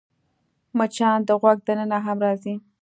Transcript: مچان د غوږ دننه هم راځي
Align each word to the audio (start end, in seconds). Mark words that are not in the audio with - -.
مچان 0.77 1.17
د 1.27 1.29
غوږ 1.41 1.57
دننه 1.67 1.97
هم 2.05 2.17
راځي 2.25 2.55